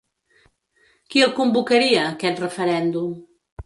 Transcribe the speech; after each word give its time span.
Qui 1.13 1.23
el 1.27 1.35
convocaria, 1.41 2.09
aquest 2.09 2.45
referèndum? 2.49 3.19